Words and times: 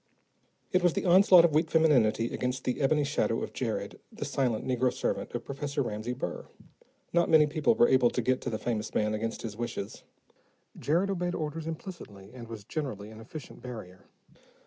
It 0.71 0.81
was 0.81 0.93
the 0.93 1.05
onslaught 1.05 1.45
of 1.45 1.53
weak 1.53 1.69
femininity 1.69 2.33
against 2.33 2.63
the 2.63 2.81
ebony 2.81 3.03
shadow 3.03 3.43
of 3.43 3.53
Jared, 3.53 3.99
the 4.11 4.25
silent 4.25 4.65
negro 4.65 4.91
servant 4.91 5.35
of 5.35 5.45
Professor 5.45 5.83
Ramsey 5.83 6.13
Burr. 6.13 6.47
Not 7.13 7.29
many 7.29 7.45
people 7.45 7.75
were 7.75 7.87
able 7.87 8.09
to 8.09 8.21
get 8.23 8.41
to 8.41 8.49
the 8.49 8.57
famous 8.57 8.95
man 8.95 9.13
against 9.13 9.43
his 9.43 9.55
wishes; 9.55 10.01
Jared 10.75 11.11
obeyed 11.11 11.35
orders 11.35 11.67
implicitly 11.67 12.31
and 12.33 12.47
was 12.47 12.63
generally 12.63 13.11
an 13.11 13.19
efficient 13.21 13.61
barrier. 13.61 14.07